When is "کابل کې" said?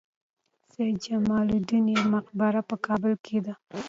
2.85-3.37